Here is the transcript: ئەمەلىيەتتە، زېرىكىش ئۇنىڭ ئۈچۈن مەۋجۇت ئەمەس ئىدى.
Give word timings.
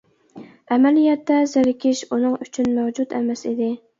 ئەمەلىيەتتە، 0.75 1.37
زېرىكىش 1.51 2.01
ئۇنىڭ 2.09 2.39
ئۈچۈن 2.45 2.75
مەۋجۇت 2.79 3.17
ئەمەس 3.19 3.47
ئىدى. 3.53 3.71